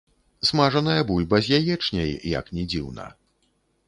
Смажаная 0.49 1.01
бульба 1.11 1.41
з 1.47 1.59
яечняй, 1.59 2.15
як 2.39 2.49
ні 2.57 2.63
дзіўна. 2.73 3.05